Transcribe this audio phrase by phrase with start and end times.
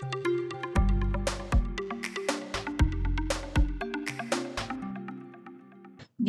[0.00, 0.27] Thank you.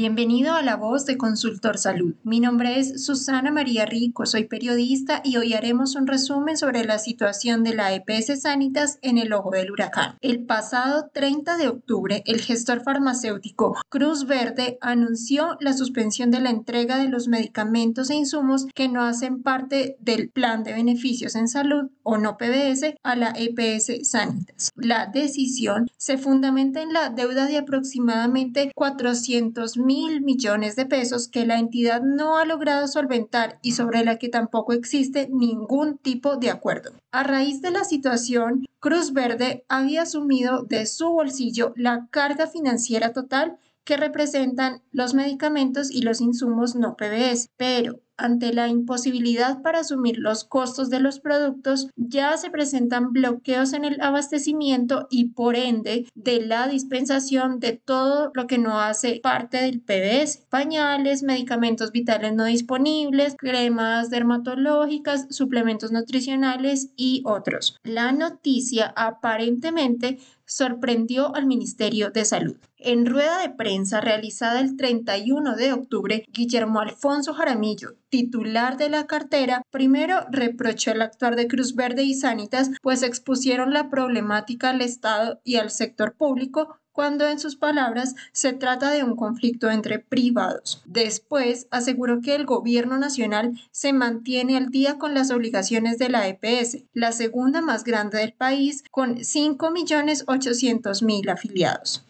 [0.02, 2.16] Bienvenido a La Voz de Consultor Salud.
[2.24, 7.00] Mi nombre es Susana María Rico, soy periodista y hoy haremos un resumen sobre la
[7.00, 10.16] situación de la EPS Sanitas en el ojo del huracán.
[10.22, 16.52] El pasado 30 de octubre, el gestor farmacéutico Cruz Verde anunció la suspensión de la
[16.52, 21.50] entrega de los medicamentos e insumos que no hacen parte del plan de beneficios en
[21.50, 24.72] salud o no PBS a la EPS Sanitas.
[24.78, 29.89] La decisión se fundamenta en la deuda de aproximadamente 400 mil
[30.22, 34.74] millones de pesos que la entidad no ha logrado solventar y sobre la que tampoco
[34.74, 36.92] existe ningún tipo de acuerdo.
[37.12, 43.14] A raíz de la situación, Cruz Verde había asumido de su bolsillo la carga financiera
[43.14, 49.80] total que representan los medicamentos y los insumos no PBS, pero ante la imposibilidad para
[49.80, 55.56] asumir los costos de los productos, ya se presentan bloqueos en el abastecimiento y por
[55.56, 61.92] ende de la dispensación de todo lo que no hace parte del PBS, pañales, medicamentos
[61.92, 67.78] vitales no disponibles, cremas dermatológicas, suplementos nutricionales y otros.
[67.84, 72.58] La noticia aparentemente sorprendió al Ministerio de Salud.
[72.78, 79.06] En rueda de prensa realizada el 31 de octubre, Guillermo Alfonso Jaramillo, titular de la
[79.06, 84.82] cartera, primero reprochó el actuar de Cruz Verde y Sanitas, pues expusieron la problemática al
[84.82, 90.00] Estado y al sector público cuando en sus palabras se trata de un conflicto entre
[90.00, 90.84] privados.
[90.86, 96.28] Después aseguró que el gobierno nacional se mantiene al día con las obligaciones de la
[96.28, 102.04] EPS, la segunda más grande del país, con 5.800.000 afiliados.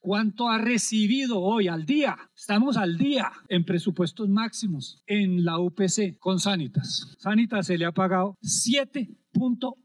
[0.00, 2.16] ¿Cuánto ha recibido hoy al día?
[2.36, 7.14] Estamos al día en presupuestos máximos en la UPC con Sanitas.
[7.18, 9.10] Sanitas se le ha pagado 7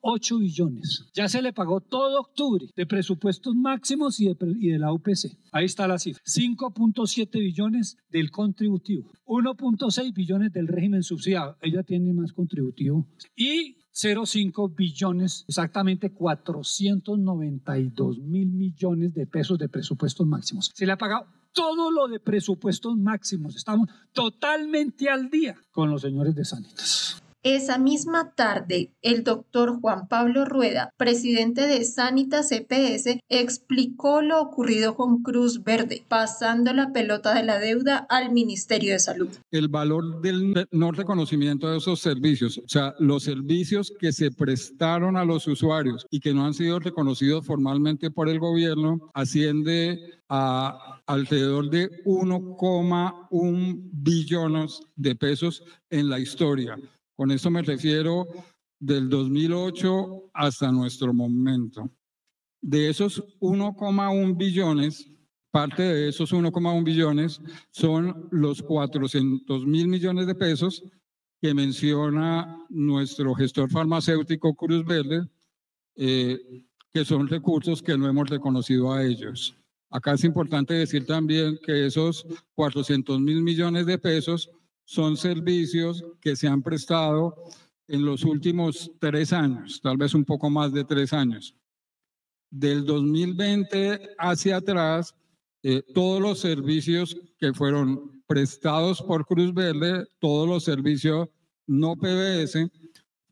[0.01, 1.05] 8 billones.
[1.13, 5.37] Ya se le pagó todo octubre de presupuestos máximos y de, y de la UPC.
[5.51, 6.21] Ahí está la cifra.
[6.25, 9.11] 5.7 billones del contributivo.
[9.25, 11.57] 1.6 billones del régimen subsidiado.
[11.61, 13.07] Ella tiene más contributivo.
[13.35, 20.71] Y 0,5 billones, exactamente 492 mil millones de pesos de presupuestos máximos.
[20.73, 23.55] Se le ha pagado todo lo de presupuestos máximos.
[23.55, 27.22] Estamos totalmente al día con los señores de Sanitas.
[27.43, 34.95] Esa misma tarde, el doctor Juan Pablo Rueda, presidente de Sanitas CPS, explicó lo ocurrido
[34.95, 39.27] con Cruz Verde, pasando la pelota de la deuda al Ministerio de Salud.
[39.51, 45.17] El valor del no reconocimiento de esos servicios, o sea, los servicios que se prestaron
[45.17, 49.99] a los usuarios y que no han sido reconocidos formalmente por el gobierno, asciende
[50.29, 56.77] a alrededor de 1,1 billones de pesos en la historia.
[57.15, 58.27] Con eso me refiero
[58.79, 61.89] del 2008 hasta nuestro momento.
[62.61, 65.09] De esos 1,1 billones,
[65.51, 67.41] parte de esos 1,1 billones
[67.71, 70.83] son los 400 mil millones de pesos
[71.41, 75.27] que menciona nuestro gestor farmacéutico Cruz Verde,
[75.95, 76.39] eh,
[76.93, 79.55] que son recursos que no hemos reconocido a ellos.
[79.89, 82.25] Acá es importante decir también que esos
[82.55, 84.49] 400 mil millones de pesos
[84.85, 87.35] son servicios que se han prestado
[87.87, 91.55] en los últimos tres años, tal vez un poco más de tres años.
[92.49, 95.15] Del 2020 hacia atrás,
[95.63, 101.29] eh, todos los servicios que fueron prestados por Cruz Verde, todos los servicios
[101.67, 102.69] no PBS,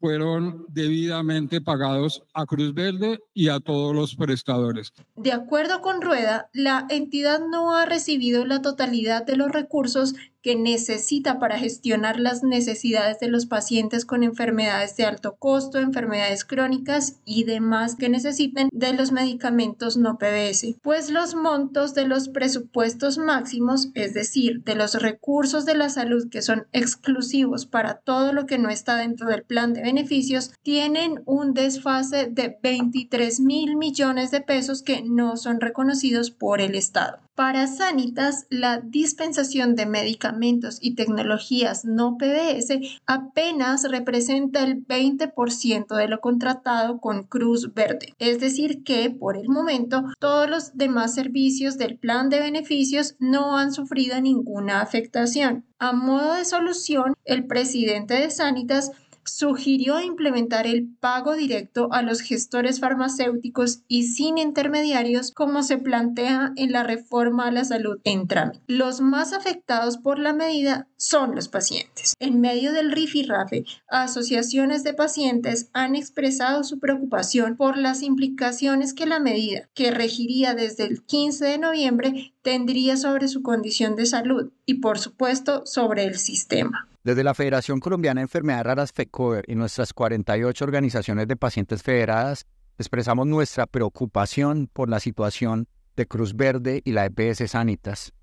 [0.01, 4.91] fueron debidamente pagados a Cruz Verde y a todos los prestadores.
[5.15, 10.55] De acuerdo con Rueda, la entidad no ha recibido la totalidad de los recursos que
[10.55, 17.19] necesita para gestionar las necesidades de los pacientes con enfermedades de alto costo, enfermedades crónicas
[17.25, 23.17] y demás que necesiten de los medicamentos no PBS, pues los montos de los presupuestos
[23.17, 28.45] máximos, es decir, de los recursos de la salud que son exclusivos para todo lo
[28.45, 34.31] que no está dentro del plan de beneficios, tienen un desfase de 23 mil millones
[34.31, 37.19] de pesos que no son reconocidos por el Estado.
[37.33, 46.07] Para Sanitas, la dispensación de medicamentos y tecnologías no PBS apenas representa el 20% de
[46.09, 48.13] lo contratado con Cruz Verde.
[48.19, 53.57] Es decir, que por el momento todos los demás servicios del plan de beneficios no
[53.57, 55.63] han sufrido ninguna afectación.
[55.79, 58.91] A modo de solución, el presidente de Sanitas
[59.25, 66.53] sugirió implementar el pago directo a los gestores farmacéuticos y sin intermediarios como se plantea
[66.55, 68.61] en la reforma a la salud en trámite.
[68.67, 72.13] Los más afectados por la medida son los pacientes.
[72.19, 79.05] En medio del rifirrafe, asociaciones de pacientes han expresado su preocupación por las implicaciones que
[79.05, 84.51] la medida, que regiría desde el 15 de noviembre, tendría sobre su condición de salud
[84.65, 86.87] y, por supuesto, sobre el sistema.
[87.03, 92.45] Desde la Federación Colombiana de Enfermedades Raras FECODER y nuestras 48 organizaciones de pacientes federadas,
[92.77, 98.13] expresamos nuestra preocupación por la situación de Cruz Verde y la EPS Sanitas.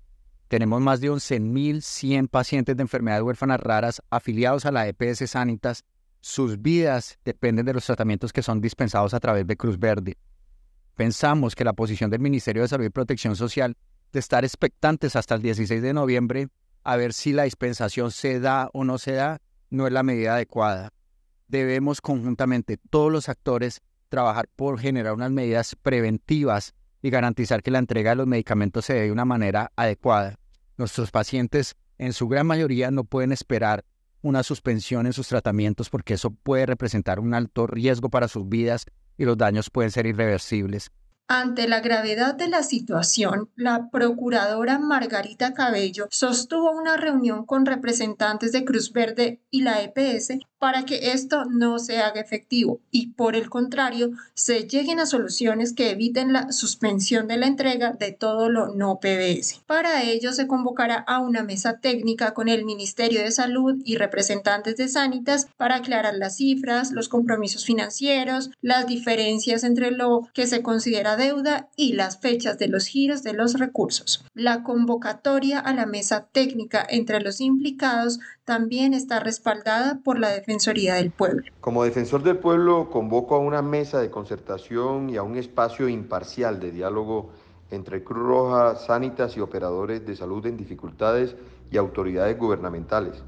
[0.47, 5.83] Tenemos más de 11.100 pacientes de enfermedades huérfanas raras afiliados a la EPS Sanitas.
[6.21, 10.17] Sus vidas dependen de los tratamientos que son dispensados a través de Cruz Verde.
[10.95, 13.75] Pensamos que la posición del Ministerio de Salud y Protección Social
[14.13, 16.47] de estar expectantes hasta el 16 de noviembre
[16.83, 20.35] a ver si la dispensación se da o no se da, no es la medida
[20.35, 20.91] adecuada.
[21.47, 27.79] Debemos conjuntamente todos los actores trabajar por generar unas medidas preventivas y garantizar que la
[27.79, 30.37] entrega de los medicamentos se dé de una manera adecuada.
[30.77, 33.85] Nuestros pacientes, en su gran mayoría, no pueden esperar
[34.21, 38.85] una suspensión en sus tratamientos porque eso puede representar un alto riesgo para sus vidas
[39.17, 40.91] y los daños pueden ser irreversibles.
[41.31, 48.51] Ante la gravedad de la situación, la procuradora Margarita Cabello sostuvo una reunión con representantes
[48.51, 53.35] de Cruz Verde y la EPS para que esto no se haga efectivo y, por
[53.35, 58.49] el contrario, se lleguen a soluciones que eviten la suspensión de la entrega de todo
[58.49, 59.61] lo no PBS.
[59.65, 64.75] Para ello, se convocará a una mesa técnica con el Ministerio de Salud y representantes
[64.75, 70.61] de Sanitas para aclarar las cifras, los compromisos financieros, las diferencias entre lo que se
[70.61, 74.25] considera deuda y las fechas de los giros de los recursos.
[74.33, 80.95] La convocatoria a la mesa técnica entre los implicados también está respaldada por la Defensoría
[80.95, 81.43] del Pueblo.
[81.61, 86.59] Como defensor del pueblo, convoco a una mesa de concertación y a un espacio imparcial
[86.59, 87.29] de diálogo
[87.69, 91.35] entre Cruz Roja, Sanitas y operadores de salud en dificultades
[91.71, 93.21] y autoridades gubernamentales.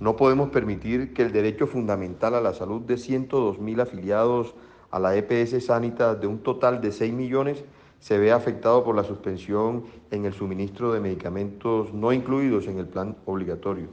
[0.00, 4.54] No podemos permitir que el derecho fundamental a la salud de 102 mil afiliados
[4.90, 7.64] a la EPS Sanitas de un total de 6 millones
[8.00, 12.86] se vea afectado por la suspensión en el suministro de medicamentos no incluidos en el
[12.86, 13.88] plan obligatorio.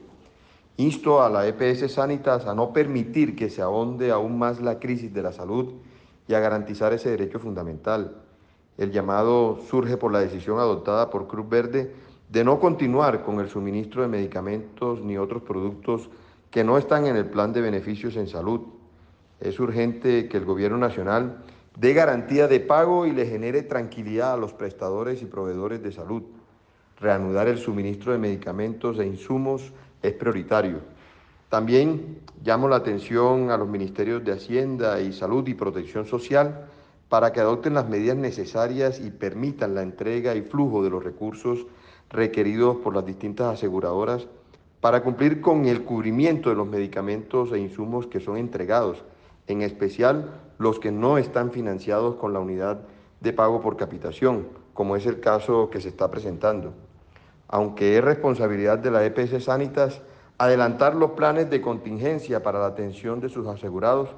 [0.77, 5.13] Insto a la EPS Sanitas a no permitir que se ahonde aún más la crisis
[5.13, 5.73] de la salud
[6.27, 8.17] y a garantizar ese derecho fundamental.
[8.77, 11.93] El llamado surge por la decisión adoptada por Cruz Verde
[12.29, 16.09] de no continuar con el suministro de medicamentos ni otros productos
[16.51, 18.61] que no están en el plan de beneficios en salud.
[19.39, 21.43] Es urgente que el Gobierno Nacional
[21.77, 26.23] dé garantía de pago y le genere tranquilidad a los prestadores y proveedores de salud.
[26.99, 30.79] Reanudar el suministro de medicamentos e insumos es prioritario.
[31.49, 36.67] También llamo la atención a los ministerios de Hacienda y Salud y Protección Social
[37.09, 41.65] para que adopten las medidas necesarias y permitan la entrega y flujo de los recursos
[42.09, 44.27] requeridos por las distintas aseguradoras
[44.81, 49.03] para cumplir con el cubrimiento de los medicamentos e insumos que son entregados,
[49.47, 52.81] en especial los que no están financiados con la unidad
[53.19, 56.73] de pago por capitación, como es el caso que se está presentando.
[57.47, 60.01] Aunque es responsabilidad de la EPS Sanitas
[60.37, 64.09] adelantar los planes de contingencia para la atención de sus asegurados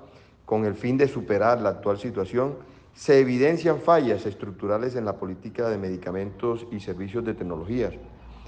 [0.46, 2.56] con el fin de superar la actual situación,
[2.94, 7.94] se evidencian fallas estructurales en la política de medicamentos y servicios de tecnologías,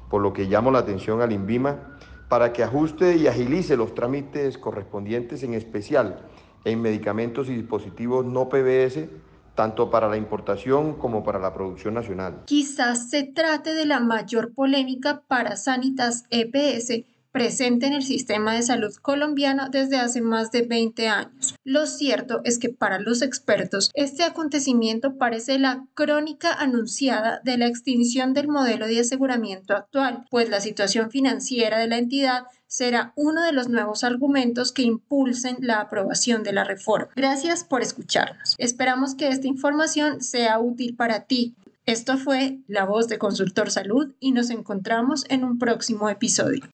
[0.09, 1.97] por lo que llamo la atención al INVIMA
[2.29, 6.25] para que ajuste y agilice los trámites correspondientes, en especial
[6.65, 9.07] en medicamentos y dispositivos no PBS
[9.55, 12.43] tanto para la importación como para la producción nacional.
[12.45, 18.63] Quizás se trate de la mayor polémica para Sanitas EPS presente en el sistema de
[18.63, 21.55] salud colombiano desde hace más de 20 años.
[21.63, 27.67] Lo cierto es que para los expertos este acontecimiento parece la crónica anunciada de la
[27.67, 33.43] extinción del modelo de aseguramiento actual, pues la situación financiera de la entidad será uno
[33.43, 37.09] de los nuevos argumentos que impulsen la aprobación de la reforma.
[37.15, 38.55] Gracias por escucharnos.
[38.57, 41.55] Esperamos que esta información sea útil para ti.
[41.85, 46.69] Esto fue La Voz de Consultor Salud y nos encontramos en un próximo episodio.